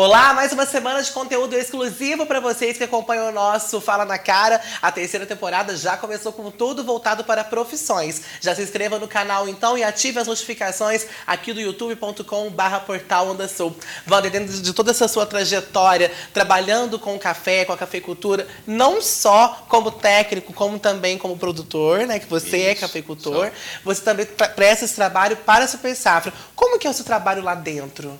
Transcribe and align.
Olá, 0.00 0.32
mais 0.32 0.52
uma 0.52 0.64
semana 0.64 1.02
de 1.02 1.10
conteúdo 1.10 1.56
exclusivo 1.56 2.24
para 2.24 2.38
vocês 2.38 2.78
que 2.78 2.84
acompanham 2.84 3.30
o 3.30 3.32
nosso 3.32 3.80
Fala 3.80 4.04
na 4.04 4.16
Cara. 4.16 4.62
A 4.80 4.92
terceira 4.92 5.26
temporada 5.26 5.76
já 5.76 5.96
começou 5.96 6.32
com 6.32 6.52
tudo 6.52 6.84
voltado 6.84 7.24
para 7.24 7.42
profissões. 7.42 8.22
Já 8.40 8.54
se 8.54 8.62
inscreva 8.62 9.00
no 9.00 9.08
canal 9.08 9.48
então 9.48 9.76
e 9.76 9.82
ative 9.82 10.20
as 10.20 10.28
notificações 10.28 11.04
aqui 11.26 11.52
do 11.52 11.60
youtube.com/barra 11.60 12.78
portal 12.78 13.30
Onda 13.30 13.48
Sul. 13.48 13.76
Wander, 14.08 14.30
dentro 14.30 14.62
de 14.62 14.72
toda 14.72 14.92
essa 14.92 15.08
sua 15.08 15.26
trajetória, 15.26 16.12
trabalhando 16.32 16.96
com 17.00 17.18
café, 17.18 17.64
com 17.64 17.72
a 17.72 17.76
cafeicultura, 17.76 18.46
não 18.64 19.02
só 19.02 19.66
como 19.68 19.90
técnico, 19.90 20.52
como 20.52 20.78
também 20.78 21.18
como 21.18 21.36
produtor, 21.36 22.06
né? 22.06 22.20
Que 22.20 22.26
você 22.26 22.58
é 22.58 22.72
Isso, 22.72 22.84
é 22.84 22.86
cafeicultor. 22.86 23.46
Só. 23.46 23.52
Você 23.82 24.02
também 24.02 24.26
presta 24.54 24.84
esse 24.84 24.94
trabalho 24.94 25.36
para 25.38 25.64
a 25.64 25.66
Super 25.66 25.96
Safra. 25.96 26.32
Como 26.54 26.78
que 26.78 26.86
é 26.86 26.90
o 26.90 26.94
seu 26.94 27.04
trabalho 27.04 27.42
lá 27.42 27.56
dentro? 27.56 28.16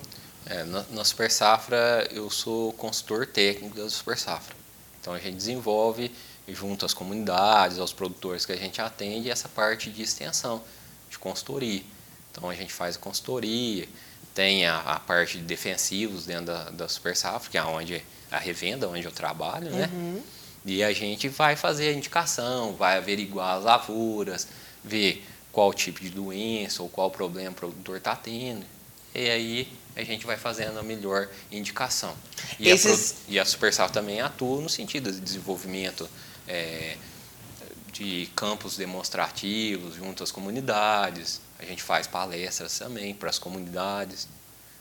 É, 0.49 0.63
na, 0.63 0.83
na 0.89 1.05
Super 1.05 1.29
Safra, 1.29 2.07
eu 2.11 2.27
sou 2.29 2.73
consultor 2.73 3.27
técnico 3.27 3.77
da 3.77 3.87
Super 3.87 4.17
Safra. 4.17 4.55
Então, 4.99 5.13
a 5.13 5.19
gente 5.19 5.35
desenvolve, 5.35 6.11
junto 6.47 6.85
às 6.87 6.93
comunidades, 6.93 7.77
aos 7.77 7.93
produtores 7.93 8.47
que 8.47 8.51
a 8.51 8.57
gente 8.57 8.81
atende, 8.81 9.29
essa 9.29 9.47
parte 9.47 9.91
de 9.91 10.01
extensão, 10.01 10.63
de 11.07 11.19
consultoria. 11.19 11.83
Então, 12.31 12.49
a 12.49 12.55
gente 12.55 12.73
faz 12.73 12.95
a 12.95 12.99
consultoria, 12.99 13.87
tem 14.33 14.65
a, 14.65 14.79
a 14.79 14.99
parte 14.99 15.37
de 15.37 15.43
defensivos 15.43 16.25
dentro 16.25 16.45
da, 16.45 16.69
da 16.71 16.87
Super 16.87 17.15
Safra, 17.15 17.51
que 17.51 17.57
é 17.57 17.63
onde 17.63 18.03
a 18.31 18.39
revenda, 18.39 18.89
onde 18.89 19.05
eu 19.05 19.11
trabalho, 19.11 19.69
né? 19.69 19.87
Uhum. 19.93 20.23
E 20.65 20.83
a 20.83 20.91
gente 20.91 21.29
vai 21.29 21.55
fazer 21.55 21.89
a 21.89 21.93
indicação, 21.93 22.73
vai 22.73 22.97
averiguar 22.97 23.57
as 23.57 23.63
lavouras, 23.63 24.47
ver 24.83 25.23
qual 25.51 25.73
tipo 25.73 26.01
de 26.01 26.09
doença 26.09 26.81
ou 26.81 26.89
qual 26.89 27.11
problema 27.11 27.51
o 27.51 27.53
produtor 27.53 27.97
está 27.97 28.15
tendo. 28.15 28.65
E 29.13 29.29
aí 29.29 29.73
a 29.95 30.03
gente 30.03 30.25
vai 30.25 30.37
fazendo 30.37 30.77
a 30.79 30.83
melhor 30.83 31.27
indicação. 31.51 32.15
E, 32.57 32.69
Esses... 32.69 33.11
a, 33.27 33.31
e 33.31 33.39
a 33.39 33.45
Supersal 33.45 33.89
também 33.89 34.21
atua 34.21 34.61
no 34.61 34.69
sentido 34.69 35.11
de 35.11 35.19
desenvolvimento 35.19 36.09
é, 36.47 36.95
de 37.91 38.29
campos 38.35 38.77
demonstrativos 38.77 39.95
junto 39.95 40.23
às 40.23 40.31
comunidades. 40.31 41.41
A 41.59 41.65
gente 41.65 41.83
faz 41.83 42.07
palestras 42.07 42.77
também 42.77 43.13
para 43.13 43.29
as 43.29 43.37
comunidades, 43.37 44.27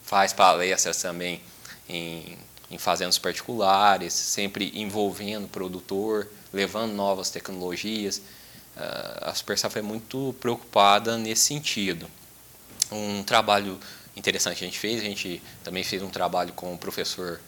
faz 0.03 0.33
palestras 0.33 0.97
também 1.03 1.41
em, 1.89 2.39
em 2.71 2.79
fazendas 2.79 3.19
particulares, 3.19 4.13
sempre 4.13 4.71
envolvendo 4.75 5.47
o 5.47 5.49
produtor, 5.49 6.29
levando 6.53 6.93
novas 6.93 7.31
tecnologias. 7.31 8.23
Ah, 8.77 9.31
a 9.31 9.35
Supersal 9.35 9.71
é 9.75 9.83
muito 9.83 10.35
preocupada 10.39 11.19
nesse 11.19 11.47
sentido. 11.47 12.09
Um 12.91 13.23
trabalho 13.23 13.79
interessante 14.19 14.59
que 14.59 14.65
a 14.65 14.67
gente 14.67 14.79
fez. 14.79 15.01
A 15.01 15.05
gente 15.05 15.43
também 15.63 15.85
fez 15.85 16.03
um 16.03 16.11
trabalho 16.11 16.53
com 16.53 16.75
o 16.75 16.79
professor 16.79 17.41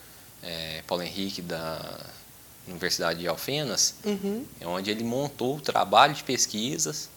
é, 0.42 0.82
Paulo 0.86 1.02
Henrique 1.02 1.42
da 1.42 2.00
Universidade 2.66 3.20
de 3.20 3.28
Alfenas, 3.28 3.94
uhum. 4.04 4.46
onde 4.64 4.90
ele 4.90 5.04
montou 5.04 5.56
o 5.56 5.60
trabalho 5.60 6.14
de 6.14 6.22
pesquisas 6.22 7.08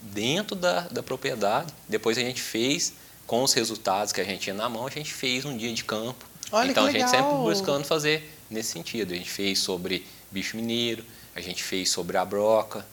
dentro 0.00 0.56
da, 0.56 0.80
da 0.82 1.02
propriedade. 1.02 1.72
Depois 1.88 2.16
a 2.16 2.20
gente 2.20 2.40
fez, 2.40 2.94
com 3.26 3.42
os 3.42 3.52
resultados 3.52 4.12
que 4.12 4.20
a 4.20 4.24
gente 4.24 4.40
tinha 4.40 4.54
na 4.54 4.68
mão, 4.68 4.86
a 4.86 4.90
gente 4.90 5.12
fez 5.12 5.44
um 5.44 5.56
dia 5.56 5.72
de 5.72 5.84
campo. 5.84 6.24
Olha 6.50 6.70
então 6.70 6.86
a 6.86 6.90
gente 6.90 7.08
sempre 7.08 7.32
buscando 7.36 7.84
fazer 7.84 8.30
nesse 8.50 8.72
sentido. 8.72 9.12
A 9.12 9.16
gente 9.16 9.30
fez 9.30 9.58
sobre 9.58 10.06
bicho 10.30 10.56
mineiro, 10.56 11.04
a 11.34 11.40
gente 11.40 11.62
fez 11.62 11.90
sobre 11.90 12.16
a 12.16 12.24
broca, 12.24 12.86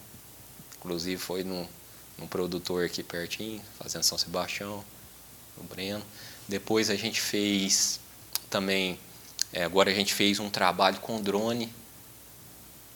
inclusive 0.78 1.20
foi 1.20 1.44
num, 1.44 1.66
num 2.18 2.26
produtor 2.26 2.84
aqui 2.84 3.02
pertinho, 3.02 3.62
fazendo 3.78 4.02
São 4.02 4.18
Sebastião 4.18 4.84
o 5.56 5.62
Breno. 5.62 6.04
Depois 6.48 6.90
a 6.90 6.96
gente 6.96 7.20
fez 7.20 8.00
também, 8.50 8.98
é, 9.52 9.64
agora 9.64 9.90
a 9.90 9.94
gente 9.94 10.12
fez 10.12 10.38
um 10.38 10.50
trabalho 10.50 10.98
com 11.00 11.20
drone, 11.20 11.72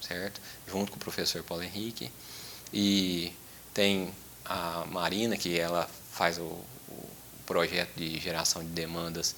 certo? 0.00 0.40
Junto 0.68 0.90
com 0.90 0.96
o 0.96 1.00
professor 1.00 1.42
Paulo 1.42 1.62
Henrique. 1.62 2.10
E 2.72 3.32
tem 3.72 4.12
a 4.44 4.84
Marina, 4.90 5.36
que 5.36 5.58
ela 5.58 5.88
faz 6.12 6.38
o, 6.38 6.42
o 6.42 7.08
projeto 7.46 7.94
de 7.96 8.18
geração 8.18 8.62
de 8.62 8.70
demandas 8.70 9.34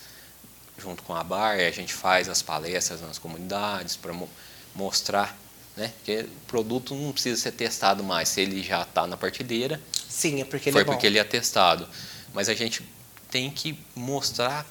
junto 0.79 1.03
com 1.03 1.15
a 1.15 1.25
BAR, 1.25 1.59
a 1.59 1.71
gente 1.71 1.93
faz 1.93 2.29
as 2.29 2.41
palestras 2.41 3.01
nas 3.01 3.19
comunidades 3.19 3.97
para 3.97 4.13
mo 4.13 4.29
mostrar 4.75 5.37
né? 5.79 5.93
Porque 5.97 6.23
o 6.23 6.47
produto 6.49 6.95
não 6.95 7.13
precisa 7.13 7.41
ser 7.41 7.53
testado 7.53 8.03
mais. 8.03 8.29
Se 8.29 8.41
ele 8.41 8.63
já 8.63 8.83
está 8.83 9.07
na 9.07 9.17
partideira, 9.17 9.81
Sim, 10.09 10.41
é 10.41 10.45
porque 10.45 10.71
ele 10.71 10.73
foi 10.75 10.83
é 10.83 10.85
porque 10.85 11.07
ele 11.07 11.19
é 11.19 11.25
testado. 11.25 11.89
Mas 12.35 12.49
a 12.49 12.55
gente 12.55 12.83
tem 13.31 13.51
que 13.51 13.79
mostrar 13.95 14.67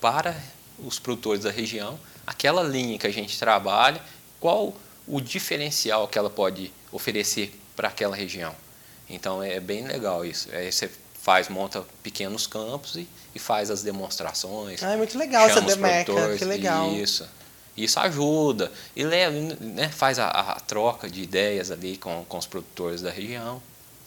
para 0.00 0.36
os 0.78 0.98
produtores 0.98 1.44
da 1.44 1.50
região 1.50 1.98
aquela 2.26 2.62
linha 2.62 2.98
que 2.98 3.06
a 3.06 3.12
gente 3.12 3.38
trabalha, 3.38 4.00
qual 4.40 4.74
o 5.06 5.20
diferencial 5.20 6.06
que 6.08 6.18
ela 6.18 6.30
pode 6.30 6.72
oferecer 6.90 7.58
para 7.74 7.88
aquela 7.88 8.14
região. 8.14 8.54
Então 9.08 9.42
é 9.42 9.60
bem 9.60 9.86
legal 9.86 10.24
isso. 10.24 10.48
Aí 10.52 10.70
você 10.70 10.90
faz, 11.20 11.48
monta 11.48 11.84
pequenos 12.02 12.46
campos 12.46 12.96
e, 12.96 13.08
e 13.34 13.38
faz 13.38 13.70
as 13.70 13.82
demonstrações. 13.82 14.82
Ah, 14.82 14.92
é 14.92 14.96
muito 14.96 15.16
legal 15.16 15.48
essa 15.48 15.60
demeca, 15.60 16.36
que 16.36 16.44
legal. 16.44 16.92
Isso. 16.92 17.28
Isso 17.76 17.98
ajuda 18.00 18.70
e 18.94 19.02
leva, 19.02 19.34
né, 19.60 19.88
faz 19.88 20.18
a, 20.18 20.28
a, 20.28 20.60
troca 20.60 21.08
de 21.08 21.22
ideias 21.22 21.70
ali 21.70 21.96
com, 21.96 22.24
com 22.28 22.36
os 22.36 22.46
produtores 22.46 23.00
da 23.00 23.10
região. 23.10 23.62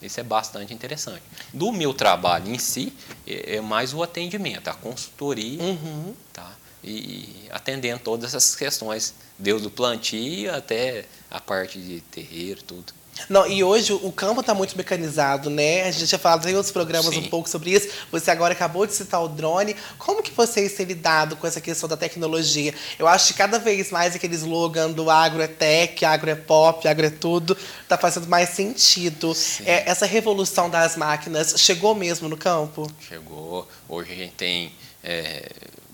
Isso 0.06 0.20
é 0.20 0.24
bastante 0.24 0.74
interessante. 0.74 1.22
Do 1.54 1.72
meu 1.72 1.94
trabalho 1.94 2.54
em 2.54 2.60
si, 2.60 2.94
é, 3.26 3.56
é 3.56 3.62
mais 3.62 3.94
o 3.94 4.04
atendimento, 4.04 4.68
a 4.68 4.74
consultoria, 4.74 5.62
uhum. 5.62 6.14
tá? 6.32 6.52
E 6.84 7.48
atendendo 7.50 8.00
todas 8.00 8.36
essas 8.36 8.56
questões, 8.56 9.16
desde 9.40 9.68
o 9.68 9.72
plantio 9.72 10.54
até 10.54 11.06
a 11.32 11.40
parte 11.40 11.80
de 11.80 12.02
terreiro, 12.02 12.62
tudo. 12.64 12.94
Não, 13.30 13.48
e 13.48 13.64
hoje 13.64 13.94
o 13.94 14.12
campo 14.12 14.42
está 14.42 14.54
muito 14.54 14.78
mecanizado, 14.78 15.50
né? 15.50 15.84
A 15.84 15.92
gente 15.92 16.06
já 16.06 16.20
falado 16.20 16.48
em 16.48 16.54
outros 16.54 16.72
programas 16.72 17.14
Sim. 17.14 17.22
um 17.22 17.30
pouco 17.30 17.50
sobre 17.50 17.72
isso. 17.72 17.90
Você 18.12 18.30
agora 18.30 18.54
acabou 18.54 18.86
de 18.86 18.94
citar 18.94 19.24
o 19.24 19.28
drone. 19.28 19.76
Como 19.98 20.22
que 20.22 20.32
vocês 20.32 20.74
têm 20.74 20.86
lidado 20.86 21.36
com 21.36 21.48
essa 21.48 21.60
questão 21.60 21.90
da 21.90 21.98
tecnologia? 21.98 22.74
Eu 23.00 23.08
acho 23.08 23.28
que 23.28 23.34
cada 23.34 23.58
vez 23.58 23.90
mais 23.90 24.16
aquele 24.16 24.36
slogan 24.36 24.92
do 24.92 25.10
agro 25.10 25.42
é 25.42 25.48
tech, 25.48 26.06
agro 26.06 26.30
é 26.30 26.36
pop, 26.36 26.88
agro 26.88 27.06
é 27.06 27.10
tudo, 27.10 27.58
está 27.82 27.98
fazendo 27.98 28.28
mais 28.28 28.50
sentido. 28.50 29.34
É, 29.66 29.90
essa 29.90 30.06
revolução 30.06 30.70
das 30.70 30.96
máquinas 30.96 31.56
chegou 31.58 31.96
mesmo 31.96 32.30
no 32.30 32.38
campo? 32.38 32.90
Chegou. 33.08 33.68
Hoje 33.88 34.12
a 34.12 34.16
gente 34.16 34.34
tem 34.34 34.72
é, 35.04 35.50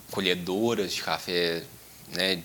colhedoras 0.10 0.92
de 0.92 1.02
café, 1.02 1.64
né? 2.10 2.42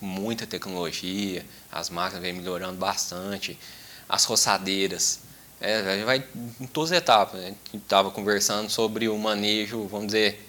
Muita 0.00 0.46
tecnologia, 0.48 1.46
as 1.70 1.88
máquinas 1.88 2.22
vêm 2.22 2.32
melhorando 2.32 2.76
bastante 2.76 3.56
as 4.12 4.24
roçadeiras. 4.24 5.20
É, 5.58 5.76
a 5.76 5.94
gente 5.94 6.04
vai 6.04 6.22
em 6.60 6.66
todas 6.66 6.92
as 6.92 6.98
etapas. 6.98 7.40
Né? 7.40 7.46
A 7.46 7.72
gente 7.72 7.82
estava 7.82 8.10
conversando 8.10 8.68
sobre 8.68 9.08
o 9.08 9.16
manejo, 9.16 9.86
vamos 9.86 10.08
dizer, 10.08 10.46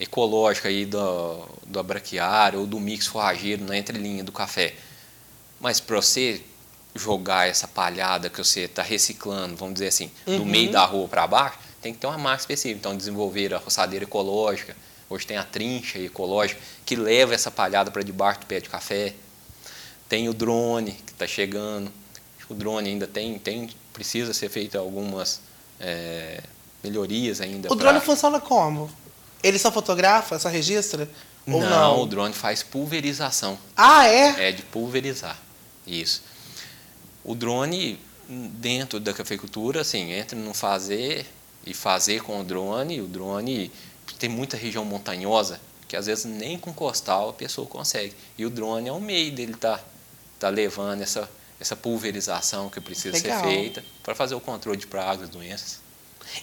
ecológico 0.00 0.66
aí 0.66 0.86
do, 0.86 1.46
do 1.66 1.78
abraquiário 1.78 2.60
ou 2.60 2.66
do 2.66 2.80
mix 2.80 3.06
forrageiro 3.06 3.62
na 3.62 3.76
entrelinha 3.76 4.24
do 4.24 4.32
café. 4.32 4.74
Mas 5.60 5.80
para 5.80 5.96
você 5.96 6.40
jogar 6.94 7.46
essa 7.46 7.68
palhada 7.68 8.30
que 8.30 8.38
você 8.38 8.60
está 8.60 8.82
reciclando, 8.82 9.54
vamos 9.54 9.74
dizer 9.74 9.88
assim, 9.88 10.10
uhum. 10.26 10.38
do 10.38 10.46
meio 10.46 10.72
da 10.72 10.86
rua 10.86 11.06
para 11.06 11.26
baixo, 11.26 11.58
tem 11.82 11.92
que 11.92 11.98
ter 11.98 12.06
uma 12.06 12.16
máquina 12.16 12.40
específica. 12.40 12.78
Então, 12.78 12.96
desenvolver 12.96 13.52
a 13.52 13.58
roçadeira 13.58 14.06
ecológica, 14.06 14.74
hoje 15.10 15.26
tem 15.26 15.36
a 15.36 15.44
trincha 15.44 15.98
ecológica, 15.98 16.58
que 16.86 16.96
leva 16.96 17.34
essa 17.34 17.50
palhada 17.50 17.90
para 17.90 18.02
debaixo 18.02 18.40
do 18.40 18.46
pé 18.46 18.60
de 18.60 18.70
café. 18.70 19.12
Tem 20.08 20.26
o 20.26 20.32
drone, 20.32 20.92
que 20.92 21.12
está 21.12 21.26
chegando 21.26 21.92
o 22.48 22.54
drone 22.54 22.88
ainda 22.88 23.06
tem, 23.06 23.38
tem 23.38 23.70
precisa 23.92 24.34
ser 24.34 24.48
feita 24.48 24.78
algumas 24.78 25.40
é, 25.80 26.42
melhorias 26.82 27.40
ainda. 27.40 27.72
O 27.72 27.74
drone 27.74 28.00
funciona 28.00 28.40
como? 28.40 28.90
Ele 29.42 29.58
só 29.58 29.70
fotografa, 29.70 30.38
só 30.38 30.48
registra? 30.48 31.08
Ou 31.46 31.60
não, 31.60 31.70
não, 31.70 32.02
o 32.02 32.06
drone 32.06 32.32
faz 32.32 32.62
pulverização. 32.62 33.58
Ah, 33.76 34.08
é? 34.08 34.48
É 34.48 34.52
de 34.52 34.62
pulverizar. 34.62 35.38
Isso. 35.86 36.22
O 37.22 37.34
drone, 37.34 38.00
dentro 38.28 38.98
da 38.98 39.12
cafeicultura, 39.12 39.82
assim, 39.82 40.12
entra 40.12 40.38
no 40.38 40.54
fazer 40.54 41.26
e 41.66 41.74
fazer 41.74 42.22
com 42.22 42.40
o 42.40 42.44
drone. 42.44 43.00
O 43.00 43.06
drone 43.06 43.70
tem 44.18 44.28
muita 44.28 44.56
região 44.56 44.84
montanhosa 44.84 45.60
que 45.86 45.96
às 45.96 46.06
vezes 46.06 46.24
nem 46.24 46.58
com 46.58 46.72
costal 46.72 47.30
a 47.30 47.32
pessoa 47.32 47.66
consegue. 47.66 48.14
E 48.36 48.44
o 48.44 48.50
drone 48.50 48.88
é 48.88 48.92
o 48.92 49.00
meio 49.00 49.32
dele 49.32 49.54
tá, 49.54 49.80
tá 50.38 50.48
levando 50.48 51.02
essa 51.02 51.30
essa 51.64 51.74
pulverização 51.74 52.68
que 52.68 52.80
precisa 52.80 53.16
Legal. 53.16 53.42
ser 53.42 53.48
feita 53.48 53.84
para 54.02 54.14
fazer 54.14 54.34
o 54.34 54.40
controle 54.40 54.78
de 54.78 54.86
pragas, 54.86 55.28
doenças. 55.30 55.80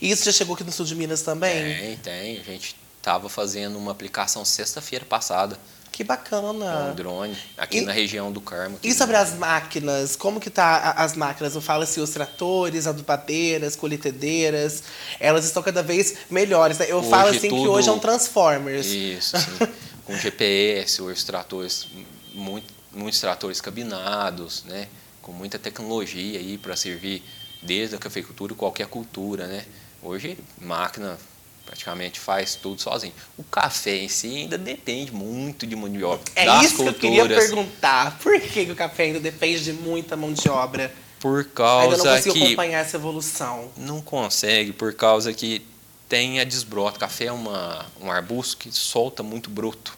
E 0.02 0.10
isso 0.10 0.26
já 0.26 0.32
chegou 0.32 0.56
aqui 0.56 0.64
no 0.64 0.72
sul 0.72 0.86
de 0.86 0.96
Minas 0.96 1.22
também? 1.22 1.76
Tem, 1.76 1.98
tem. 1.98 2.40
A 2.40 2.44
gente 2.44 2.76
estava 2.98 3.30
fazendo 3.30 3.78
uma 3.78 3.92
aplicação 3.92 4.44
sexta-feira 4.44 5.06
passada. 5.06 5.60
Que 5.92 6.04
bacana. 6.04 6.52
Com 6.52 6.92
um 6.92 6.96
drone, 6.96 7.38
aqui 7.58 7.80
e, 7.80 7.82
na 7.82 7.92
região 7.92 8.32
do 8.32 8.40
Carmo. 8.40 8.80
E 8.82 8.94
sobre 8.94 9.16
as 9.16 9.34
máquinas? 9.34 10.16
Como 10.16 10.40
que 10.40 10.50
tá 10.50 10.94
as 10.94 11.16
máquinas? 11.16 11.54
Eu 11.54 11.62
falo 11.62 11.84
assim, 11.84 12.00
os 12.00 12.10
tratores, 12.10 12.88
adubadeiras, 12.88 13.76
colheitadeiras, 13.76 14.84
elas 15.20 15.46
estão 15.46 15.62
cada 15.62 15.84
vez 15.84 16.16
melhores. 16.30 16.78
Né? 16.78 16.86
Eu 16.90 17.00
hoje 17.00 17.10
falo 17.10 17.30
assim 17.30 17.50
tudo... 17.50 17.62
que 17.62 17.68
hoje 17.68 17.90
é 17.90 17.92
um 17.92 18.00
Transformers. 18.00 18.88
Isso, 18.88 19.38
sim. 19.38 19.68
com 20.06 20.16
GPS, 20.16 21.02
os 21.02 21.24
tratores, 21.26 21.88
muito, 22.34 22.74
muitos 22.92 23.20
tratores 23.20 23.60
cabinados, 23.60 24.64
né? 24.64 24.88
Com 25.22 25.32
muita 25.32 25.60
tecnologia 25.60 26.40
aí 26.40 26.58
para 26.58 26.76
servir 26.76 27.24
desde 27.62 27.96
a 27.96 28.00
cafeicultura 28.00 28.56
qualquer 28.56 28.88
cultura, 28.88 29.48
né? 29.48 29.66
Hoje 30.02 30.38
máquina 30.60 31.18
praticamente 31.66 32.20
faz 32.20 32.56
tudo 32.56 32.82
sozinho. 32.82 33.14
O 33.38 33.44
café 33.44 33.98
em 33.98 34.10
si 34.10 34.36
ainda 34.36 34.58
depende 34.58 35.12
muito 35.12 35.66
de 35.66 35.76
mão 35.76 35.90
de 35.90 36.04
obra. 36.04 36.24
É 36.36 36.46
das 36.46 36.66
isso 36.66 36.78
culturas. 36.78 37.00
que 37.00 37.06
eu 37.06 37.12
queria 37.12 37.38
perguntar. 37.38 38.20
Por 38.20 38.40
que, 38.42 38.62
o 38.72 38.76
café 38.76 39.04
ainda 39.04 39.20
depende 39.20 39.64
de 39.64 39.74
muita 39.74 40.18
mão 40.18 40.34
de 40.34 40.50
obra? 40.50 40.94
Por 41.20 41.46
causa 41.46 41.96
ainda 41.96 42.04
não 42.04 42.16
consigo 42.16 42.36
que 42.36 42.44
acompanhar 42.46 42.80
essa 42.80 42.98
evolução. 42.98 43.72
não 43.78 44.02
consegue, 44.02 44.74
por 44.74 44.94
causa 44.94 45.32
que 45.32 45.66
tem 46.10 46.40
a 46.40 46.44
desbrota. 46.44 47.00
Café 47.00 47.26
é 47.26 47.32
uma, 47.32 47.86
um 48.02 48.12
arbusto 48.12 48.58
que 48.58 48.72
solta 48.72 49.24
muito 49.24 49.50
broto. 49.50 49.98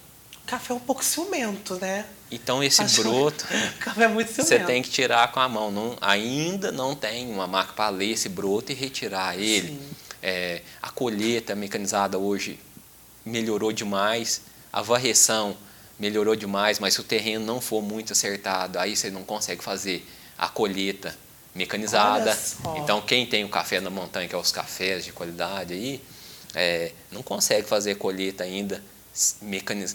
Café 0.54 0.72
é 0.74 0.76
um 0.76 0.80
pouco 0.80 1.04
ciumento, 1.04 1.76
né? 1.82 2.06
Então 2.30 2.64
esse 2.64 2.82
Acho- 2.84 3.02
broto 3.02 3.44
Café 3.80 4.04
é 4.04 4.08
muito 4.08 4.32
ciumento. 4.32 4.50
você 4.50 4.60
tem 4.60 4.82
que 4.84 4.90
tirar 4.90 5.32
com 5.32 5.40
a 5.40 5.50
mão. 5.50 5.72
Não, 5.72 5.98
ainda 6.00 6.72
não 6.72 6.96
tem 6.96 7.28
uma 7.32 7.48
máquina 7.48 7.74
para 7.76 7.90
ler 7.90 8.12
esse 8.12 8.30
broto 8.30 8.72
e 8.72 8.76
retirar 8.76 9.36
ele. 9.38 9.80
É, 10.22 10.62
a 10.82 10.90
colheita 10.92 11.56
mecanizada 11.56 12.18
hoje 12.20 12.60
melhorou 13.26 13.72
demais, 13.72 14.42
a 14.72 14.82
varreção 14.82 15.58
melhorou 16.00 16.36
demais, 16.36 16.78
mas 16.80 16.94
se 16.94 17.02
o 17.02 17.04
terreno 17.04 17.44
não 17.46 17.60
for 17.60 17.82
muito 17.82 18.14
acertado, 18.14 18.78
aí 18.78 18.96
você 18.96 19.10
não 19.10 19.24
consegue 19.24 19.64
fazer 19.64 20.08
a 20.38 20.48
colheita 20.48 21.18
mecanizada. 21.56 22.38
Então 22.78 23.02
quem 23.02 23.26
tem 23.26 23.44
o 23.44 23.50
café 23.50 23.80
na 23.80 23.90
montanha, 23.90 24.28
que 24.28 24.36
é 24.36 24.38
os 24.38 24.52
cafés 24.52 25.04
de 25.04 25.12
qualidade 25.12 25.74
aí, 25.74 26.02
é, 26.54 26.92
não 27.12 27.24
consegue 27.24 27.68
fazer 27.68 27.96
colheita 27.96 28.44
ainda 28.44 28.84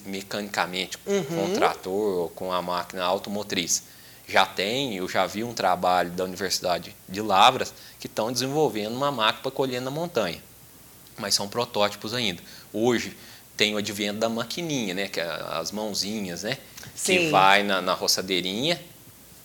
mecanicamente 0.06 0.98
Uhum. 1.06 1.24
com 1.24 1.44
o 1.46 1.54
trator 1.54 2.18
ou 2.18 2.28
com 2.30 2.52
a 2.52 2.62
máquina 2.62 3.04
automotriz. 3.04 3.82
Já 4.26 4.44
tem, 4.44 4.94
eu 4.96 5.08
já 5.08 5.26
vi 5.26 5.42
um 5.42 5.54
trabalho 5.54 6.10
da 6.10 6.24
Universidade 6.24 6.94
de 7.08 7.20
Lavras 7.20 7.72
que 7.98 8.06
estão 8.06 8.30
desenvolvendo 8.30 8.94
uma 8.94 9.10
máquina 9.10 9.42
para 9.42 9.50
colher 9.50 9.80
na 9.80 9.90
montanha, 9.90 10.42
mas 11.16 11.34
são 11.34 11.48
protótipos 11.48 12.12
ainda. 12.12 12.42
Hoje 12.72 13.16
tem 13.56 13.74
o 13.74 13.78
advento 13.78 14.18
da 14.20 14.28
maquininha, 14.28 14.94
né, 14.94 15.08
que 15.08 15.18
é 15.18 15.24
as 15.52 15.72
mãozinhas, 15.72 16.42
né, 16.42 16.58
Sim. 16.94 17.16
que 17.16 17.30
vai 17.30 17.62
na, 17.62 17.80
na 17.80 17.94
roçadeirinha, 17.94 18.80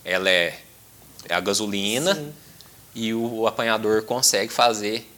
ela 0.06 0.30
é, 0.30 0.60
é 1.30 1.34
a 1.34 1.40
gasolina 1.40 2.14
Sim. 2.14 2.34
e 2.94 3.14
o 3.14 3.48
apanhador 3.48 4.04
consegue 4.04 4.52
fazer 4.52 5.10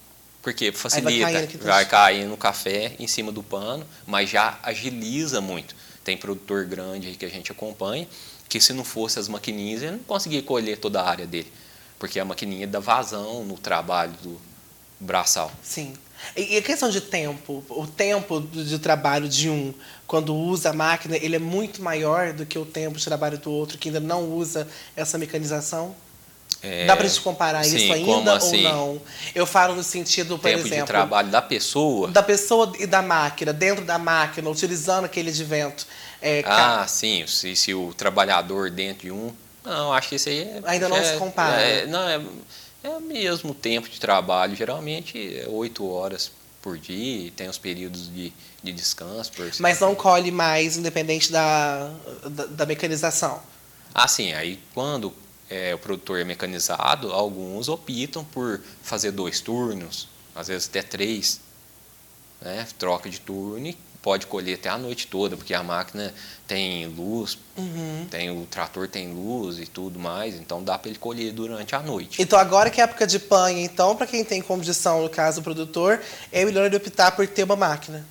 porque 0.46 0.72
facilita, 0.72 1.26
caindo 1.26 1.58
vai 1.64 1.84
dentro. 1.84 1.90
cair 1.90 2.26
no 2.28 2.38
café 2.38 2.94
em 3.00 3.08
cima 3.08 3.32
do 3.32 3.42
pano, 3.42 3.84
mas 4.06 4.30
já 4.30 4.60
agiliza 4.62 5.42
muito. 5.42 5.76
Tem 6.04 6.16
produtor 6.16 6.66
grande 6.66 7.08
aí 7.08 7.16
que 7.16 7.26
a 7.26 7.30
gente 7.30 7.52
acompanha, 7.52 8.08
que 8.48 8.62
se 8.62 8.72
não 8.72 8.84
fosse 8.84 9.18
as 9.18 9.28
maquininhas, 9.28 9.82
ele 9.82 9.94
não 9.94 10.00
conseguia 10.04 10.44
colher 10.44 10.78
toda 10.78 11.02
a 11.02 11.10
área 11.10 11.26
dele, 11.26 11.52
porque 11.98 12.20
a 12.20 12.26
maquininha 12.26 12.68
dá 12.68 12.80
vazão 12.80 13.44
no 13.44 13.58
trabalho 13.58 14.14
do 14.22 14.40
braçal. 15.00 15.52
Sim. 15.64 15.96
E 16.38 16.58
a 16.58 16.62
questão 16.62 16.92
de 16.92 17.02
tempo, 17.02 17.64
o 17.68 17.88
tempo 17.88 18.40
de 18.40 18.78
trabalho 18.78 19.28
de 19.28 19.50
um, 19.50 19.74
quando 20.06 20.36
usa 20.36 20.70
a 20.70 20.74
máquina, 20.74 21.18
ele 21.18 21.38
é 21.38 21.40
muito 21.40 21.82
maior 21.82 22.34
do 22.34 22.46
que 22.46 22.60
o 22.60 22.66
tempo 22.68 23.00
de 23.00 23.04
trabalho 23.04 23.40
do 23.40 23.50
outro 23.50 23.80
que 23.80 23.90
ainda 23.90 24.00
não 24.00 24.30
usa 24.30 24.68
essa 24.96 25.18
mecanização? 25.18 25.96
É, 26.68 26.86
Dá 26.88 26.96
pra 26.98 27.08
gente 27.08 27.22
comparar 27.22 27.64
sim, 27.64 27.76
isso 27.78 27.94
ainda 27.94 28.32
ou 28.32 28.38
assim? 28.38 28.64
não? 28.64 29.02
Eu 29.36 29.46
falo 29.46 29.76
no 29.76 29.84
sentido, 29.84 30.38
por 30.40 30.50
tempo 30.50 30.64
de 30.64 30.68
exemplo, 30.70 30.88
trabalho 30.88 31.30
da 31.30 31.42
pessoa. 31.42 32.08
da 32.10 32.24
pessoa 32.24 32.74
e 32.80 32.88
da 32.88 33.04
máquina, 33.04 33.54
dentro 33.54 33.86
da 33.86 34.00
máquina, 34.00 34.50
utilizando 34.50 35.06
aquele 35.06 35.30
advento. 35.30 35.86
É, 36.20 36.42
ca- 36.42 36.82
Ah, 36.82 36.88
sim, 36.88 37.24
se, 37.28 37.56
se 37.56 37.72
o 37.74 37.94
trabalhador 37.94 38.72
dentro 38.72 39.04
de 39.04 39.12
um. 39.12 39.32
Não, 39.64 39.94
acho 39.94 40.10
que 40.10 40.16
isso 40.16 40.28
aí 40.30 40.42
é, 40.42 40.62
Ainda 40.66 40.90
não 40.90 40.98
é- 40.98 41.04
se 41.14 41.18
compara. 41.20 41.62
é- 41.62 41.86
não, 41.86 42.08
é, 42.10 42.20
é 42.84 42.90
o 42.90 43.00
mesmo 43.02 43.54
tempo 43.54 43.88
de 43.88 44.00
trabalho, 44.00 44.56
geralmente 44.56 45.38
é 45.38 45.48
oito 45.48 45.88
horas 45.88 46.32
por 46.64 46.80
dia, 46.80 47.32
tem 47.36 47.48
os 47.48 47.60
períodos 47.60 48.12
de, 48.12 48.34
de 48.64 48.72
descanso. 48.72 49.32
Por 49.34 49.52
Mas 49.60 49.80
não 49.80 49.94
colhe 49.94 50.32
mais, 50.32 50.78
independente 50.78 51.32
da, 51.32 51.92
da, 52.28 52.46
da 52.48 52.66
mecanização. 52.66 53.40
Ah, 53.94 54.08
sim, 54.08 54.34
aí 54.34 54.60
quando 54.74 55.14
é, 55.50 55.74
o 55.76 55.78
produtor 55.78 56.20
é 56.20 56.24
mecanizado, 56.24 57.12
alguns 57.12 57.70
optam 57.70 58.24
por 58.26 58.62
fazer 58.82 59.12
dois 59.12 59.40
turnos, 59.40 60.08
às 60.36 60.48
vezes 60.48 60.68
até 60.68 60.82
três, 60.82 61.40
né? 62.42 62.68
troca 62.78 63.10
de 63.10 63.20
turno 63.20 63.68
e 63.68 63.78
pode 64.02 64.28
colher 64.28 64.54
até 64.54 64.70
a 64.70 64.78
noite 64.78 65.08
toda, 65.08 65.36
porque 65.36 65.52
a 65.54 65.64
máquina 65.64 66.14
tem 66.46 66.86
luz, 66.88 67.40
Uhum. 67.58 68.06
tem 68.12 68.30
o 68.30 68.46
trator 68.46 68.88
tem 68.88 69.12
luz 69.12 69.58
e 69.58 69.66
tudo 69.66 69.98
mais, 69.98 70.36
então 70.36 70.64
dá 70.64 70.78
para 70.78 70.90
ele 70.90 71.00
colher 71.00 71.34
durante 71.34 71.74
a 71.76 71.80
noite. 71.80 72.22
Então, 72.22 72.38
agora 72.38 72.70
que 72.70 72.80
é 72.80 72.84
época 72.84 73.08
de 73.08 73.18
panha, 73.18 73.64
então, 73.64 73.96
para 73.96 74.06
quem 74.06 74.24
tem 74.24 74.44
condição, 74.44 75.02
no 75.02 75.10
caso 75.10 75.40
o 75.42 75.44
produtor, 75.44 76.00
é 76.32 76.46
melhor 76.46 76.66
ele 76.68 76.76
optar 76.76 77.14
por 77.16 77.28
ter 77.28 77.44
uma 77.44 77.56
máquina. 77.56 78.06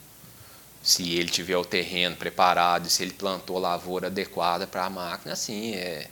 Se 0.83 1.13
ele 1.13 1.31
tiver 1.31 1.57
o 1.57 1.65
terreno 1.65 2.17
preparado, 2.17 2.91
se 2.91 3.03
ele 3.03 3.13
plantou 3.13 3.57
a 3.59 3.61
lavoura 3.61 4.09
adequada 4.09 4.67
para 4.67 4.85
a 4.87 4.91
máquina, 4.91 5.33
assim, 5.35 5.75
é, 5.75 6.09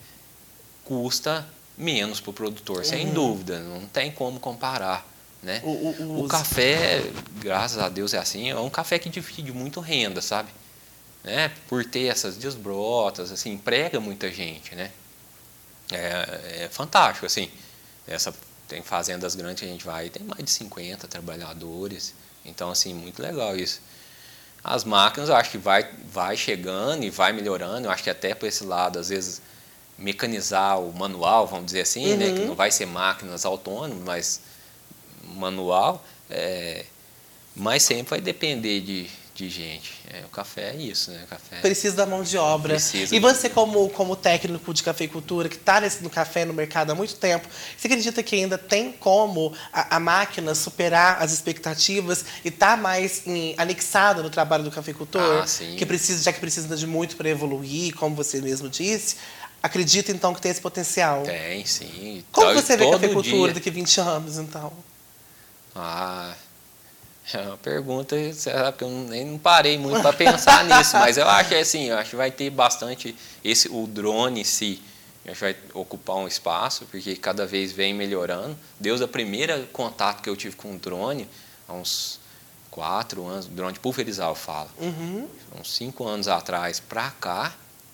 custa 0.93 1.47
menos 1.77 2.21
para 2.21 2.31
o 2.31 2.35
produtor, 2.35 2.85
sem 2.85 3.12
dúvida, 3.12 3.61
não 3.61 3.87
tem 3.87 4.12
como 4.12 4.39
comparar. 4.39 5.09
Né? 5.43 5.61
O, 5.65 5.71
o, 5.71 6.03
o 6.03 6.25
O 6.25 6.29
café, 6.29 7.03
graças 7.41 7.79
a 7.79 7.89
Deus 7.89 8.12
é 8.12 8.19
assim, 8.19 8.50
é 8.50 8.59
um 8.59 8.69
café 8.69 8.99
que 8.99 9.09
divide 9.09 9.53
muito 9.53 9.81
renda, 9.81 10.21
sabe? 10.21 10.50
Né? 11.25 11.50
Por 11.67 11.83
ter 11.85 12.09
essas 12.09 12.37
desbrotas, 12.37 13.33
assim, 13.33 13.53
emprega 13.53 13.99
muita 13.99 14.31
gente, 14.31 14.75
né? 14.75 14.91
É, 15.91 16.65
é 16.65 16.69
fantástico, 16.71 17.25
assim. 17.25 17.50
Essa, 18.06 18.35
tem 18.69 18.83
fazendas 18.83 19.35
grandes 19.35 19.61
que 19.61 19.67
a 19.67 19.73
gente 19.73 19.85
vai, 19.85 20.11
tem 20.11 20.23
mais 20.23 20.44
de 20.44 20.50
50 20.50 21.09
trabalhadores. 21.09 22.15
Então, 22.44 22.71
assim, 22.71 22.93
muito 22.93 23.23
legal 23.23 23.56
isso. 23.56 23.81
As 24.62 24.85
máquinas, 24.85 25.29
eu 25.29 25.37
acho 25.37 25.50
que 25.50 25.59
vai, 25.59 25.89
vai 26.06 26.37
chegando 26.37 27.03
e 27.03 27.11
vai 27.11 27.33
melhorando. 27.33 27.89
Eu 27.89 27.91
acho 27.91 28.05
que 28.05 28.11
até 28.11 28.35
por 28.35 28.47
esse 28.47 28.62
lado, 28.62 28.99
às 28.99 29.09
vezes, 29.09 29.43
mecanizar 29.99 30.81
o 30.81 30.93
manual, 30.93 31.47
vamos 31.47 31.67
dizer 31.67 31.83
assim, 31.83 32.17
né? 32.17 32.27
Uhum. 32.27 32.35
Que 32.35 32.44
não 32.47 32.55
vai 32.55 32.71
ser 32.71 32.87
máquinas 32.87 33.44
autônomas, 33.44 34.03
mas 34.05 34.41
manual, 35.25 36.05
é, 36.29 36.85
mas 37.55 37.83
sempre 37.83 38.11
vai 38.11 38.21
depender 38.21 38.81
de, 38.81 39.11
de 39.43 39.49
gente. 39.49 39.93
É, 40.08 40.25
o 40.25 40.29
café 40.29 40.70
é 40.70 40.77
isso, 40.77 41.11
né? 41.11 41.22
O 41.25 41.27
café 41.27 41.56
Precisa 41.61 41.96
da 41.96 42.06
mão 42.06 42.22
de 42.22 42.39
obra. 42.39 42.75
Precisa. 42.75 43.15
E 43.15 43.19
você, 43.19 43.49
como, 43.49 43.89
como 43.91 44.15
técnico 44.15 44.72
de 44.72 44.82
cafeicultura, 44.82 45.49
que 45.49 45.56
está 45.56 45.81
no 46.01 46.08
café 46.08 46.44
no 46.44 46.53
mercado 46.55 46.93
há 46.93 46.94
muito 46.94 47.17
tempo, 47.17 47.49
você 47.77 47.89
acredita 47.89 48.22
que 48.22 48.37
ainda 48.37 48.56
tem 48.56 48.93
como 48.93 49.53
a, 49.72 49.96
a 49.96 50.01
máquina 50.01 50.55
superar 50.55 51.20
as 51.20 51.32
expectativas 51.32 52.25
e 52.44 52.49
estar 52.49 52.77
mais 52.77 53.27
em, 53.27 53.55
anexada 53.58 54.22
no 54.22 54.31
trabalho 54.31 54.63
do 54.63 54.70
cafeicultor? 54.70 55.43
Ah, 55.43 55.46
sim. 55.46 55.75
Que 55.77 55.84
precisa, 55.84 56.22
já 56.22 56.32
que 56.32 56.39
precisa 56.39 56.77
de 56.77 56.87
muito 56.87 57.17
para 57.17 57.29
evoluir, 57.29 57.94
como 57.96 58.15
você 58.15 58.41
mesmo 58.41 58.69
disse. 58.69 59.17
Acredita, 59.61 60.13
então, 60.13 60.34
que 60.34 60.41
tem 60.41 60.51
esse 60.51 60.61
potencial? 60.61 61.22
tem, 61.22 61.65
sim. 61.67 62.25
Como 62.32 62.49
Todo- 62.49 62.61
você 62.61 62.77
vê 62.77 62.87
a 62.87 62.93
cafeicultura 62.93 63.53
dia. 63.53 63.55
daqui 63.55 63.69
a 63.69 63.72
20 63.72 64.01
anos, 64.01 64.39
então? 64.39 64.72
Ah, 65.75 66.34
é 67.32 67.38
uma 67.41 67.56
pergunta, 67.58 68.17
sabe, 68.34 68.79
que 68.79 68.84
eu 68.84 68.91
nem 68.91 69.24
não 69.24 69.38
parei 69.38 69.79
muito 69.79 70.00
para 70.02 70.12
pensar 70.12 70.64
nisso, 70.67 70.96
mas 70.96 71.17
eu 71.17 71.29
acho 71.29 71.48
que 71.50 71.55
assim, 71.55 71.84
eu 71.84 71.96
acho 71.98 72.10
que 72.10 72.17
vai 72.17 72.31
ter 72.31 72.50
bastante 72.50 73.14
esse 73.44 73.69
o 73.69 73.86
drone 73.86 74.41
em 74.41 74.44
si, 74.44 74.82
acho 75.24 75.34
que 75.34 75.41
vai 75.41 75.56
ocupar 75.74 76.17
um 76.17 76.26
espaço, 76.26 76.84
porque 76.91 77.14
cada 77.17 77.46
vez 77.46 77.70
vem 77.72 77.94
melhorando. 77.94 78.56
Desde 78.79 79.05
o 79.05 79.08
primeiro 79.08 79.67
contato 79.69 80.20
que 80.22 80.29
eu 80.29 80.36
tive 80.36 80.56
com 80.56 80.74
o 80.74 80.79
drone, 80.79 81.29
há 81.69 81.72
uns 81.74 82.19
quatro 82.70 83.26
anos, 83.26 83.46
drone 83.46 83.74
de 83.74 83.81
pulverizar 83.81 84.29
eu 84.29 84.34
falo, 84.34 84.69
Uhum. 84.81 85.29
uns 85.60 85.74
cinco 85.74 86.06
anos 86.06 86.26
atrás 86.26 86.81
para 86.81 87.10
cá, 87.12 87.52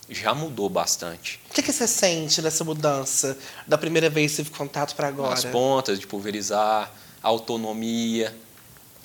já 0.08 0.32
mudou 0.34 0.70
bastante. 0.70 1.38
O 1.50 1.54
que, 1.54 1.62
que 1.62 1.70
você 1.72 1.86
sente 1.86 2.40
nessa 2.40 2.64
mudança 2.64 3.36
da 3.66 3.76
primeira 3.76 4.08
vez 4.08 4.30
que 4.30 4.36
teve 4.38 4.50
contato 4.56 4.94
para 4.96 5.08
agora? 5.08 5.34
As 5.34 5.44
pontas 5.44 5.98
de 5.98 6.06
pulverizar, 6.06 6.90
a 7.22 7.28
autonomia, 7.28 8.34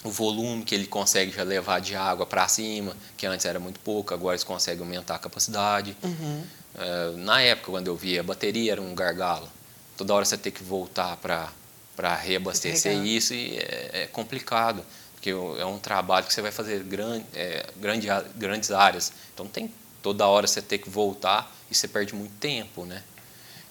o 0.03 0.09
volume 0.09 0.63
que 0.63 0.75
ele 0.75 0.85
consegue 0.85 1.31
já 1.31 1.43
levar 1.43 1.79
de 1.79 1.95
água 1.95 2.25
para 2.25 2.47
cima, 2.47 2.95
que 3.15 3.25
antes 3.25 3.45
era 3.45 3.59
muito 3.59 3.79
pouco, 3.79 4.13
agora 4.13 4.35
eles 4.35 4.43
conseguem 4.43 4.83
aumentar 4.83 5.15
a 5.15 5.19
capacidade. 5.19 5.95
Uhum. 6.03 6.43
Eh, 6.75 7.13
na 7.17 7.41
época, 7.41 7.71
quando 7.71 7.87
eu 7.87 7.95
via, 7.95 8.19
a 8.19 8.23
bateria 8.23 8.73
era 8.73 8.81
um 8.81 8.93
gargalo. 8.93 9.47
Toda 9.95 10.13
hora 10.13 10.25
você 10.25 10.37
tem 10.37 10.51
que 10.51 10.63
voltar 10.63 11.17
para 11.17 12.15
reabastecer 12.15 12.97
isso 13.05 13.33
e 13.33 13.57
é, 13.57 14.03
é 14.03 14.07
complicado, 14.07 14.83
porque 15.13 15.29
é 15.29 15.65
um 15.65 15.79
trabalho 15.79 16.25
que 16.25 16.33
você 16.33 16.41
vai 16.41 16.51
fazer 16.51 16.83
grande, 16.83 17.25
é, 17.33 17.65
grande, 17.77 18.07
grandes 18.35 18.71
áreas. 18.71 19.13
Então 19.33 19.47
tem 19.47 19.73
toda 20.01 20.27
hora 20.27 20.47
você 20.47 20.61
ter 20.61 20.79
que 20.79 20.89
voltar 20.89 21.55
e 21.71 21.75
você 21.75 21.87
perde 21.87 22.13
muito 22.13 22.33
tempo, 22.39 22.85
né? 22.85 23.03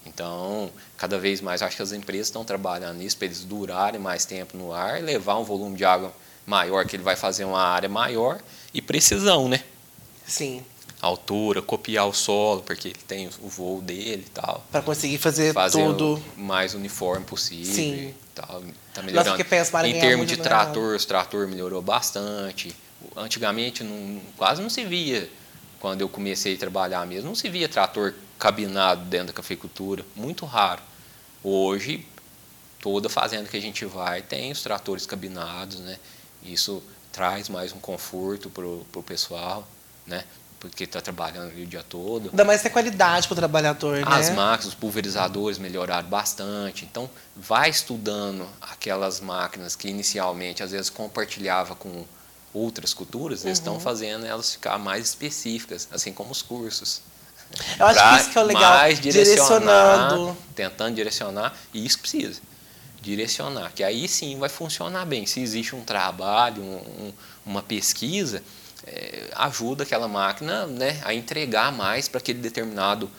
Então, 0.07 0.71
cada 0.97 1.19
vez 1.19 1.41
mais, 1.41 1.62
acho 1.62 1.77
que 1.77 1.83
as 1.83 1.93
empresas 1.93 2.27
estão 2.27 2.45
trabalhando 2.45 2.97
nisso 2.97 3.17
para 3.17 3.27
eles 3.27 3.45
durarem 3.45 4.01
mais 4.01 4.25
tempo 4.25 4.57
no 4.57 4.73
ar, 4.73 5.01
levar 5.01 5.39
um 5.39 5.45
volume 5.45 5.77
de 5.77 5.85
água 5.85 6.12
maior, 6.47 6.85
que 6.87 6.97
ele 6.97 7.03
vai 7.03 7.17
fazer 7.17 7.45
uma 7.45 7.61
área 7.63 7.89
maior 7.89 8.41
e 8.73 8.81
precisão, 8.83 9.49
né? 9.49 9.63
Sim. 10.27 10.63
altura, 11.01 11.61
copiar 11.61 12.07
o 12.07 12.13
solo, 12.13 12.63
porque 12.63 12.89
ele 12.89 12.99
tem 13.09 13.29
o 13.41 13.49
voo 13.49 13.81
dele 13.83 14.25
e 14.27 14.31
tal. 14.31 14.65
Pra 14.71 14.81
conseguir 14.81 15.19
fazer, 15.19 15.53
Fazer 15.53 15.83
tudo. 15.85 16.23
o 16.37 16.41
mais 16.41 16.75
uniforme 16.75 17.25
possível. 17.25 17.75
Sim. 17.75 18.15
Tal. 18.35 18.63
Tá 18.95 19.03
melhorando. 19.03 19.45
pensa 19.45 19.71
para 19.73 19.89
em 19.89 19.99
termos 19.99 20.27
de 20.27 20.37
trator, 20.37 20.95
os 20.95 21.05
trator 21.05 21.49
melhorou 21.49 21.83
bastante. 21.83 22.75
Antigamente 23.17 23.83
não, 23.83 24.21
quase 24.37 24.63
não 24.63 24.71
se 24.71 24.85
via, 24.85 25.29
quando 25.81 26.01
eu 26.03 26.09
comecei 26.09 26.55
a 26.55 26.59
trabalhar 26.59 27.05
mesmo, 27.07 27.29
não 27.29 27.35
se 27.35 27.49
via 27.49 27.69
trator 27.69 28.15
cabinado 28.39 29.05
dentro 29.07 29.29
da 29.29 29.33
cafeicultura, 29.33 30.05
muito 30.15 30.47
raro. 30.47 30.81
Hoje, 31.43 32.07
toda 32.81 33.09
fazenda 33.09 33.49
que 33.49 33.57
a 33.57 33.61
gente 33.61 33.85
vai 33.85 34.23
tem 34.23 34.53
os 34.53 34.63
tratores 34.63 35.05
cabinados, 35.05 35.81
né? 35.81 35.99
Isso 36.45 36.83
traz 37.13 37.49
mais 37.49 37.73
um 37.73 37.79
conforto 37.79 38.51
para 38.51 38.65
o 38.65 39.03
pessoal, 39.05 39.67
né? 40.07 40.25
Porque 40.59 40.85
está 40.85 41.01
trabalhando 41.01 41.51
ali 41.51 41.65
o 41.65 41.67
dia 41.67 41.83
todo. 41.83 42.31
Dá 42.33 42.45
mais 42.45 42.63
ter 42.63 42.71
qualidade 42.71 43.27
pro 43.27 43.35
trabalhador, 43.35 43.97
né? 43.99 44.05
As 44.07 44.31
máquinas, 44.31 44.67
os 44.67 44.75
pulverizadores 44.75 45.59
melhoraram 45.59 46.09
bastante. 46.09 46.85
Então, 46.85 47.11
vai 47.37 47.69
estudando 47.69 48.47
aquelas 48.61 49.21
máquinas 49.21 49.75
que 49.75 49.89
inicialmente, 49.89 50.63
às 50.63 50.71
vezes, 50.71 50.89
compartilhava 50.89 51.75
com 51.75 52.05
outras 52.55 52.95
culturas, 52.95 53.45
eles 53.45 53.59
Uhum. 53.59 53.65
estão 53.75 53.81
fazendo 53.81 54.25
elas 54.25 54.53
ficar 54.53 54.79
mais 54.79 55.07
específicas, 55.09 55.89
assim 55.91 56.13
como 56.13 56.31
os 56.31 56.43
cursos. 56.43 57.01
Eu 57.79 57.87
acho 57.87 58.01
que 58.01 58.21
isso 58.21 58.31
que 58.31 58.39
é 58.39 58.41
o 58.43 58.45
legal. 58.45 58.63
mais 58.75 59.01
Direcionando. 59.01 60.37
tentando 60.55 60.95
direcionar, 60.95 61.55
e 61.75 61.85
isso 61.85 61.99
precisa. 61.99 62.41
Direcionar, 63.02 63.73
que 63.75 63.82
aí 63.82 64.06
sim 64.06 64.38
vai 64.38 64.49
funcionar 64.49 65.04
bem. 65.04 65.26
Se 65.26 65.40
existe 65.40 65.75
um 65.75 65.82
trabalho, 65.85 66.62
um- 66.62 67.06
um- 67.09 67.12
uma 67.44 67.61
pesquisa, 67.62 68.42
eh, 68.87 69.28
ajuda 69.35 69.82
aquela 69.82 70.06
máquina 70.06 70.66
né, 70.66 71.00
a 71.04 71.12
entregar 71.12 71.73
mais 71.73 72.09
para 72.09 72.18
aquele 72.18 72.38
determinado 72.38 73.11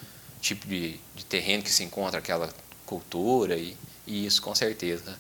tipo 0.41 0.65
de, 0.67 0.99
de 1.13 1.25
terreno 1.25 1.63
que 1.63 1.69
se 1.69 1.83
encontra 1.83 2.19
aquela 2.19 2.49
cultura, 2.85 3.57
e, 3.57 3.75
e 4.07 4.25
isso 4.25 4.41
com 4.41 4.55
certeza 4.55 5.17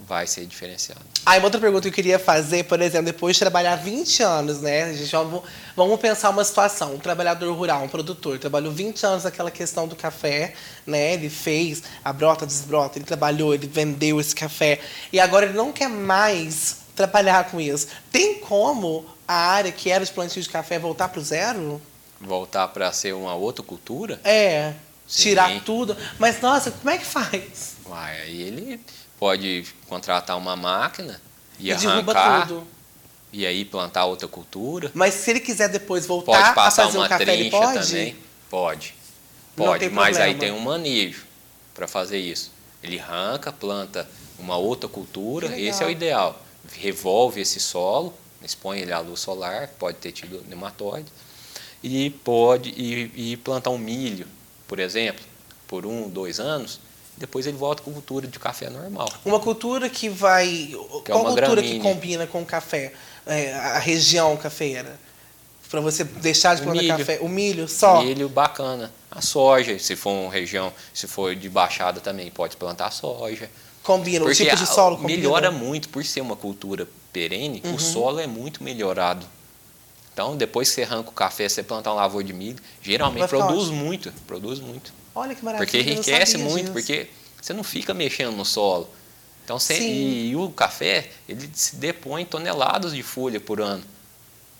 vai 0.00 0.26
ser 0.26 0.44
diferenciado. 0.46 1.00
Aí, 1.24 1.38
uma 1.38 1.46
outra 1.46 1.60
pergunta 1.60 1.82
que 1.82 1.88
eu 1.88 1.92
queria 1.92 2.18
fazer, 2.18 2.64
por 2.64 2.80
exemplo, 2.80 3.06
depois 3.06 3.36
de 3.36 3.40
trabalhar 3.40 3.76
20 3.76 4.22
anos, 4.22 4.60
né? 4.60 4.84
A 4.84 4.92
gente, 4.92 5.10
vamos, 5.10 5.42
vamos 5.74 5.98
pensar 6.00 6.30
uma 6.30 6.44
situação. 6.44 6.94
Um 6.94 6.98
trabalhador 6.98 7.52
rural, 7.54 7.82
um 7.82 7.88
produtor, 7.88 8.38
trabalhou 8.38 8.72
20 8.72 9.04
anos 9.04 9.24
naquela 9.24 9.50
questão 9.50 9.88
do 9.88 9.96
café, 9.96 10.54
né? 10.86 11.14
Ele 11.14 11.30
fez 11.30 11.82
a 12.04 12.12
brota, 12.12 12.46
desbrota, 12.46 12.98
ele 12.98 13.06
trabalhou, 13.06 13.54
ele 13.54 13.66
vendeu 13.66 14.20
esse 14.20 14.34
café. 14.34 14.80
E 15.12 15.18
agora 15.18 15.46
ele 15.46 15.54
não 15.54 15.72
quer 15.72 15.88
mais 15.88 16.78
trabalhar 16.94 17.50
com 17.50 17.60
isso. 17.60 17.88
Tem 18.12 18.38
como 18.40 19.06
a 19.26 19.34
área 19.34 19.72
que 19.72 19.90
era 19.90 20.04
de 20.04 20.12
plantio 20.12 20.42
de 20.42 20.48
café 20.48 20.78
voltar 20.78 21.08
para 21.08 21.20
o 21.20 21.24
zero? 21.24 21.80
Voltar 22.20 22.68
para 22.68 22.92
ser 22.92 23.14
uma 23.14 23.34
outra 23.34 23.64
cultura, 23.64 24.20
É. 24.24 24.74
Sim. 25.06 25.22
Tirar 25.22 25.60
tudo. 25.64 25.94
Mas, 26.18 26.40
nossa, 26.40 26.70
como 26.70 26.88
é 26.88 26.96
que 26.96 27.04
faz? 27.04 27.74
Uai, 27.86 28.22
aí 28.22 28.42
ele 28.42 28.80
pode 29.24 29.64
contratar 29.88 30.36
uma 30.36 30.54
máquina 30.54 31.18
e, 31.58 31.70
E 31.70 31.74
derruba 31.74 32.12
arrancar 32.12 32.46
tudo. 32.48 32.66
e 33.32 33.46
aí 33.46 33.64
plantar 33.64 34.04
outra 34.04 34.28
cultura. 34.28 34.90
Mas 34.92 35.14
se 35.14 35.30
ele 35.30 35.40
quiser 35.40 35.70
depois 35.70 36.04
voltar 36.04 36.32
Pode 36.32 36.48
a 36.50 36.52
passar 36.52 36.84
fazer 36.84 36.98
uma 36.98 37.06
um 37.06 37.08
café, 37.08 37.22
ele 37.32 37.48
trincha 37.48 37.56
pode? 37.58 37.88
também. 37.88 38.16
Pode. 38.50 38.94
Pode, 39.56 39.88
mas 39.88 40.18
aí 40.18 40.34
tem 40.34 40.52
um 40.52 40.58
manejo 40.60 41.24
para 41.74 41.88
fazer 41.88 42.18
isso. 42.18 42.52
Ele 42.82 43.00
arranca, 43.00 43.50
planta 43.50 44.06
uma 44.38 44.58
outra 44.58 44.90
cultura, 44.90 45.58
esse 45.58 45.82
é 45.82 45.86
o 45.86 45.90
ideal. 45.90 46.38
Revolve 46.74 47.40
esse 47.40 47.60
solo, 47.60 48.12
expõe 48.42 48.80
ele 48.80 48.92
à 48.92 48.98
luz 49.00 49.20
solar, 49.20 49.68
pode 49.78 49.96
ter 49.96 50.12
tido 50.12 50.44
nematóide, 50.50 51.06
e 51.82 52.10
pode 52.10 52.68
e, 52.76 53.32
e 53.32 53.36
plantar 53.38 53.70
um 53.70 53.78
milho, 53.78 54.26
por 54.68 54.78
exemplo, 54.78 55.24
por 55.66 55.86
um, 55.86 56.10
dois 56.10 56.38
anos, 56.38 56.78
depois 57.16 57.46
ele 57.46 57.56
volta 57.56 57.82
com 57.82 57.92
cultura 57.92 58.26
de 58.26 58.38
café 58.38 58.68
normal. 58.70 59.08
Uma 59.24 59.38
cultura 59.40 59.88
que 59.88 60.08
vai. 60.08 60.46
Que 60.48 60.74
é 60.74 61.14
qual 61.14 61.20
uma 61.24 61.30
cultura 61.32 61.62
que 61.62 61.68
gramínea. 61.68 61.80
combina 61.94 62.26
com 62.26 62.42
o 62.42 62.46
café? 62.46 62.92
É, 63.26 63.52
a 63.54 63.78
região 63.78 64.36
cafeeira? 64.36 64.98
Para 65.70 65.80
você 65.80 66.04
deixar 66.04 66.54
de 66.54 66.60
O 66.60 66.64
plantar 66.64 66.82
milho. 66.82 66.98
café? 66.98 67.18
O 67.20 67.28
milho 67.28 67.68
só? 67.68 68.02
Milho 68.02 68.28
bacana. 68.28 68.92
A 69.10 69.20
soja, 69.20 69.78
se 69.78 69.96
for 69.96 70.10
uma 70.10 70.32
região, 70.32 70.72
se 70.92 71.06
for 71.06 71.34
de 71.34 71.48
baixada 71.48 72.00
também, 72.00 72.30
pode 72.30 72.56
plantar 72.56 72.90
soja. 72.90 73.48
Combina. 73.82 74.24
O 74.24 74.28
Porque 74.28 74.44
tipo 74.44 74.56
de 74.56 74.66
solo 74.66 74.96
combina. 74.96 75.18
melhora 75.18 75.50
muito, 75.50 75.88
por 75.88 76.04
ser 76.04 76.20
uma 76.20 76.36
cultura 76.36 76.88
perene, 77.12 77.60
Uhum. 77.64 77.74
o 77.74 77.78
solo 77.80 78.18
é 78.20 78.26
muito 78.26 78.62
melhorado. 78.62 79.26
Então, 80.12 80.36
depois 80.36 80.68
que 80.68 80.74
você 80.76 80.82
arranca 80.84 81.10
o 81.10 81.12
café, 81.12 81.48
você 81.48 81.62
plantar 81.62 81.92
um 81.92 81.96
lavoura 81.96 82.24
de 82.24 82.32
milho, 82.32 82.58
geralmente 82.82 83.28
produz 83.28 83.68
muito, 83.68 84.12
produz 84.26 84.60
muito. 84.60 84.92
Olha 85.14 85.34
que 85.34 85.44
maravilha. 85.44 85.66
Porque 85.66 85.80
enriquece 85.80 86.36
muito, 86.38 86.60
disso. 86.60 86.72
porque 86.72 87.08
você 87.40 87.52
não 87.52 87.62
fica 87.62 87.94
mexendo 87.94 88.34
no 88.34 88.44
solo. 88.44 88.88
Então, 89.44 89.58
você, 89.58 89.78
e, 89.78 90.30
e 90.30 90.36
o 90.36 90.50
café, 90.50 91.10
ele 91.28 91.48
se 91.52 91.76
depõe 91.76 92.24
toneladas 92.24 92.94
de 92.94 93.02
folha 93.02 93.38
por 93.38 93.60
ano. 93.60 93.84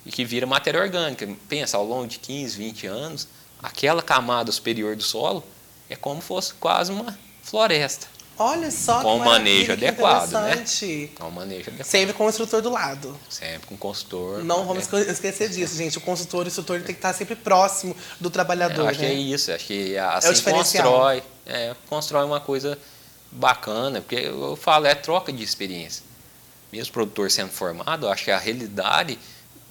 E 0.04 0.10
que 0.10 0.24
vira 0.24 0.46
matéria 0.46 0.80
orgânica. 0.80 1.26
Pensa, 1.48 1.78
ao 1.78 1.84
longo 1.84 2.06
de 2.06 2.18
15, 2.18 2.56
20 2.58 2.86
anos, 2.86 3.28
aquela 3.62 4.02
camada 4.02 4.52
superior 4.52 4.94
do 4.94 5.02
solo 5.02 5.42
é 5.88 5.96
como 5.96 6.20
fosse 6.20 6.52
quase 6.54 6.92
uma 6.92 7.18
floresta. 7.42 8.06
Olha 8.36 8.70
só 8.70 9.00
Com 9.00 9.16
que 9.16 9.22
o 9.22 9.24
manejo 9.24 9.66
que 9.66 9.72
adequado, 9.72 10.32
né? 10.32 10.64
É 11.20 11.24
um 11.24 11.30
manejo 11.30 11.68
adequado. 11.68 11.86
Sempre 11.86 12.14
com 12.14 12.26
o 12.26 12.28
instrutor 12.28 12.60
do 12.62 12.70
lado. 12.70 13.16
Sempre 13.30 13.68
com 13.68 13.76
consultor. 13.76 14.42
Não 14.42 14.66
vamos 14.66 14.88
né? 14.88 15.00
esque- 15.00 15.10
esquecer 15.12 15.48
disso, 15.50 15.76
gente. 15.76 15.98
O 15.98 16.00
consultor 16.00 16.44
e 16.44 16.48
o 16.48 16.48
instrutor 16.48 16.78
tem 16.78 16.86
que 16.86 16.98
estar 16.98 17.12
sempre 17.12 17.36
próximo 17.36 17.94
do 18.18 18.30
trabalhador. 18.30 18.82
Eu 18.82 18.88
acho 18.88 18.98
que 18.98 19.04
né? 19.06 19.12
é 19.12 19.14
isso, 19.14 19.52
acho 19.52 19.64
que 19.66 19.96
assim 19.96 20.32
diferencial. 20.32 20.84
constrói, 20.84 21.22
é, 21.46 21.74
constrói 21.88 22.24
uma 22.24 22.40
coisa 22.40 22.76
bacana, 23.30 24.00
porque 24.00 24.16
eu 24.16 24.56
falo, 24.56 24.86
é 24.86 24.94
troca 24.94 25.32
de 25.32 25.42
experiência. 25.42 26.02
Mesmo 26.72 26.90
o 26.90 26.92
produtor 26.92 27.30
sendo 27.30 27.50
formado, 27.50 28.06
eu 28.06 28.10
acho 28.10 28.24
que 28.24 28.30
a 28.30 28.38
realidade 28.38 29.18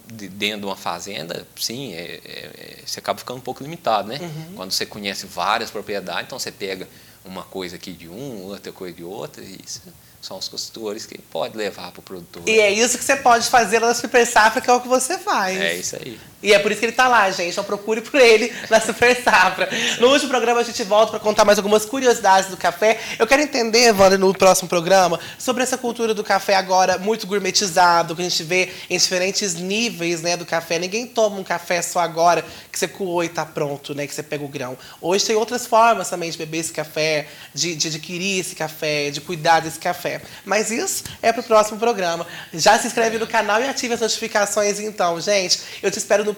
de- 0.05 0.27
dentro 0.29 0.59
de 0.61 0.65
uma 0.65 0.75
fazenda, 0.75 1.45
sim, 1.59 1.93
é- 1.93 1.97
é- 1.97 2.19
é- 2.25 2.77
você 2.85 2.99
acaba 2.99 3.19
ficando 3.19 3.37
um 3.37 3.41
pouco 3.41 3.63
limitado, 3.63 4.07
né? 4.07 4.19
Uhum. 4.21 4.53
Quando 4.55 4.71
você 4.71 4.85
conhece 4.85 5.25
várias 5.25 5.69
propriedades, 5.71 6.25
então 6.25 6.37
você 6.39 6.51
pega 6.51 6.87
uma 7.25 7.43
coisa 7.43 7.75
aqui 7.75 7.93
de 7.93 8.09
um, 8.09 8.43
outra 8.43 8.71
coisa 8.71 8.95
de 8.95 9.03
outra, 9.03 9.43
e 9.43 9.59
isso 9.63 9.81
são 10.23 10.37
os 10.37 10.47
consultores 10.47 11.05
que 11.05 11.17
pode 11.17 11.57
levar 11.57 11.91
para 11.91 11.99
o 11.99 12.01
produtor. 12.01 12.43
E 12.47 12.57
é 12.57 12.71
isso 12.71 12.97
que 12.97 13.03
você 13.03 13.17
pode 13.17 13.49
fazer 13.49 13.79
lá 13.79 13.89
na 13.89 13.93
Super 13.93 14.25
Safra, 14.25 14.61
que 14.61 14.69
é 14.69 14.73
o 14.73 14.79
que 14.79 14.87
você 14.87 15.17
faz. 15.17 15.59
É 15.59 15.75
isso 15.75 15.97
aí. 15.97 16.17
E 16.41 16.53
é 16.53 16.59
por 16.59 16.71
isso 16.71 16.79
que 16.79 16.85
ele 16.85 16.93
tá 16.93 17.07
lá, 17.07 17.29
gente. 17.31 17.51
Então 17.51 17.63
procure 17.63 18.01
por 18.01 18.19
ele 18.19 18.51
na 18.69 18.79
Super 18.79 19.21
Safra. 19.21 19.69
No 19.99 20.09
último 20.09 20.29
programa 20.29 20.59
a 20.59 20.63
gente 20.63 20.83
volta 20.83 21.11
para 21.11 21.19
contar 21.19 21.45
mais 21.45 21.57
algumas 21.57 21.85
curiosidades 21.85 22.49
do 22.49 22.57
café. 22.57 22.99
Eu 23.17 23.25
quero 23.25 23.41
entender, 23.41 23.93
Wanda, 23.93 24.17
no 24.17 24.33
próximo 24.33 24.67
programa, 24.67 25.19
sobre 25.37 25.63
essa 25.63 25.77
cultura 25.77 26.13
do 26.13 26.23
café 26.23 26.55
agora 26.55 26.97
muito 26.97 27.25
gourmetizado, 27.25 28.15
que 28.15 28.21
a 28.21 28.25
gente 28.27 28.43
vê 28.43 28.69
em 28.89 28.97
diferentes 28.97 29.55
níveis 29.55 30.21
né, 30.21 30.35
do 30.35 30.45
café. 30.45 30.77
Ninguém 30.79 31.07
toma 31.07 31.37
um 31.37 31.43
café 31.43 31.81
só 31.81 31.99
agora 31.99 32.45
que 32.71 32.77
você 32.77 32.87
coou 32.89 33.23
e 33.23 33.29
tá 33.29 33.45
pronto, 33.45 33.95
né? 33.95 34.05
Que 34.05 34.13
você 34.13 34.23
pega 34.23 34.43
o 34.43 34.47
grão. 34.49 34.77
Hoje 35.01 35.25
tem 35.25 35.35
outras 35.35 35.65
formas 35.65 36.09
também 36.09 36.29
de 36.29 36.37
beber 36.37 36.57
esse 36.57 36.73
café, 36.73 37.27
de, 37.53 37.75
de 37.75 37.87
adquirir 37.87 38.39
esse 38.39 38.55
café, 38.55 39.11
de 39.11 39.21
cuidar 39.21 39.61
desse 39.61 39.79
café. 39.79 40.12
Mas 40.45 40.71
isso 40.71 41.03
é 41.21 41.31
pro 41.31 41.43
próximo 41.43 41.79
programa. 41.79 42.25
Já 42.53 42.77
se 42.77 42.87
inscreve 42.87 43.17
no 43.17 43.27
canal 43.27 43.61
e 43.61 43.67
ative 43.67 43.93
as 43.93 44.01
notificações 44.01 44.79
então, 44.79 45.19
gente. 45.19 45.61
Eu 45.81 45.91
te 45.91 45.97
espero 45.97 46.23
no, 46.23 46.35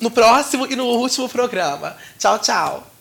no 0.00 0.10
próximo 0.10 0.66
e 0.66 0.76
no 0.76 0.84
último 0.84 1.28
programa. 1.28 1.96
Tchau, 2.18 2.38
tchau. 2.38 2.91